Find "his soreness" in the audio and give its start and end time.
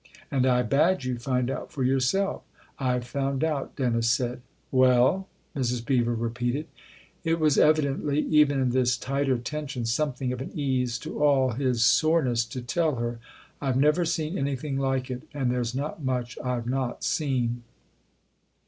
11.51-12.45